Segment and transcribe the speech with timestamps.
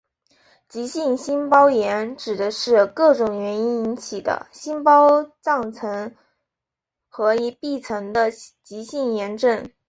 [0.67, 6.15] 急性心包炎指的是各种原因引起的心包脏层
[7.07, 8.31] 和壁层的
[8.63, 9.69] 急性炎症。